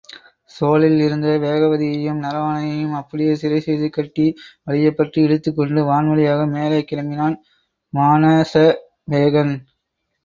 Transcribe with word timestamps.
சோலையில் 0.51 1.01
இருந்த 1.01 1.27
வேகவதியையும் 1.43 2.21
நரவாணனையும் 2.23 2.95
அப்படியே 2.95 3.33
சிறைசெய்து 3.33 3.89
கட்டி 3.89 4.25
வலியப் 4.65 4.97
பற்றி 4.97 5.21
இழுத்துக்கொண்டு 5.21 5.83
வான்வழியாக 5.91 6.49
மேலே 6.51 6.79
கிளம்பினான் 6.91 7.37
மானசவேகன். 7.93 9.55